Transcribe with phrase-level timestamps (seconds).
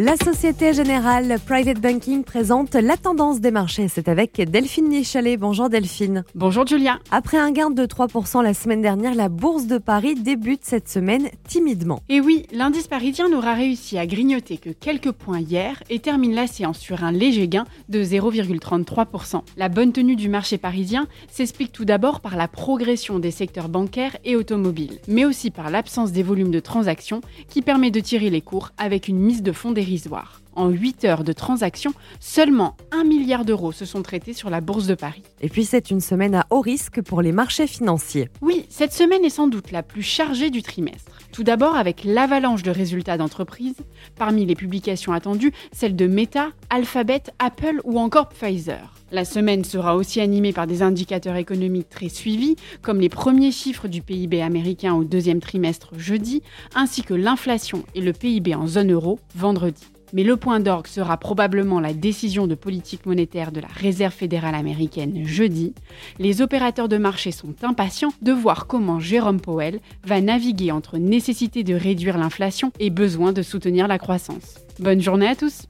[0.00, 3.88] La Société Générale Private Banking présente la tendance des marchés.
[3.88, 5.36] C'est avec Delphine Nichalet.
[5.36, 6.22] Bonjour Delphine.
[6.36, 7.00] Bonjour Julia.
[7.10, 11.28] Après un gain de 3% la semaine dernière, la bourse de Paris débute cette semaine
[11.48, 12.00] timidement.
[12.08, 16.46] Et oui, l'indice parisien n'aura réussi à grignoter que quelques points hier et termine la
[16.46, 19.42] séance sur un léger gain de 0,33%.
[19.56, 24.16] La bonne tenue du marché parisien s'explique tout d'abord par la progression des secteurs bancaires
[24.24, 28.42] et automobiles, mais aussi par l'absence des volumes de transactions qui permet de tirer les
[28.42, 33.44] cours avec une mise de fonds dérisoire en 8 heures de transactions, seulement 1 milliard
[33.44, 35.22] d'euros se sont traités sur la Bourse de Paris.
[35.40, 38.28] Et puis c'est une semaine à haut risque pour les marchés financiers.
[38.42, 41.18] Oui, cette semaine est sans doute la plus chargée du trimestre.
[41.32, 43.76] Tout d'abord avec l'avalanche de résultats d'entreprises,
[44.16, 48.94] parmi les publications attendues, celles de Meta, Alphabet, Apple ou encore Pfizer.
[49.10, 53.88] La semaine sera aussi animée par des indicateurs économiques très suivis, comme les premiers chiffres
[53.88, 56.42] du PIB américain au deuxième trimestre jeudi,
[56.74, 59.86] ainsi que l'inflation et le PIB en zone euro vendredi.
[60.12, 64.54] Mais le point d'orgue sera probablement la décision de politique monétaire de la Réserve fédérale
[64.54, 65.74] américaine jeudi.
[66.18, 71.64] Les opérateurs de marché sont impatients de voir comment Jérôme Powell va naviguer entre nécessité
[71.64, 74.56] de réduire l'inflation et besoin de soutenir la croissance.
[74.78, 75.66] Bonne journée à tous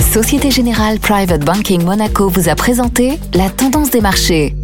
[0.00, 4.54] Société Générale Private Banking Monaco vous a présenté la tendance des marchés.